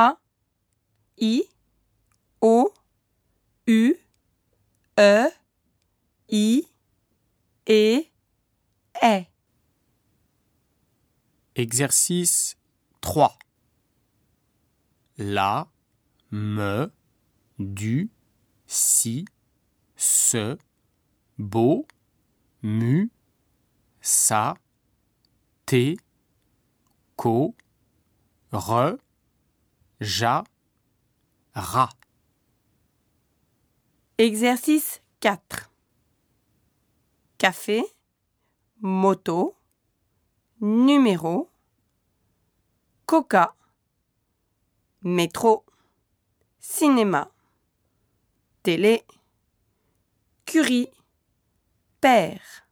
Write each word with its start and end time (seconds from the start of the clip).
A, 0.00 0.16
I, 1.20 1.42
O, 2.40 2.72
U, 3.66 3.96
E, 4.96 5.28
I, 6.28 6.68
E, 7.66 8.06
E. 9.02 9.26
Exercice 11.56 12.54
3. 13.00 13.36
La, 15.18 15.68
me, 16.30 16.92
du, 17.58 18.08
si, 18.68 19.24
ce, 19.96 20.56
beau, 21.38 21.88
mu, 22.62 23.10
sa, 24.00 24.54
te, 25.66 25.96
co, 27.16 27.56
re, 28.52 28.96
ja, 30.00 30.44
ra. 31.54 31.88
Exercice 34.18 35.00
4. 35.20 35.70
Café, 37.38 37.84
moto, 38.80 39.56
numéro, 40.60 41.50
coca, 43.06 43.54
métro, 45.02 45.64
cinéma, 46.58 47.30
télé, 48.62 49.04
curie, 50.44 50.90
père. 52.00 52.67